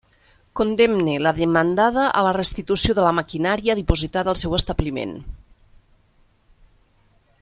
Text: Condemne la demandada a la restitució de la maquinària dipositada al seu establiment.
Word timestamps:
Condemne 0.59 1.17
la 1.25 1.33
demandada 1.39 2.05
a 2.21 2.23
la 2.27 2.31
restitució 2.37 2.95
de 2.99 3.03
la 3.09 3.11
maquinària 3.19 3.77
dipositada 3.81 4.33
al 4.35 4.41
seu 4.43 4.57
establiment. 4.61 5.15